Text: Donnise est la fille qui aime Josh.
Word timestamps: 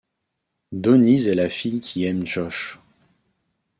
Donnise 0.71 1.27
est 1.27 1.35
la 1.35 1.47
fille 1.47 1.79
qui 1.79 2.05
aime 2.05 2.25
Josh. 2.25 2.79